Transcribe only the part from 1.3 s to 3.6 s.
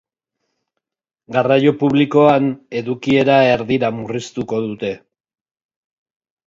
Garraio publikoan, edukiera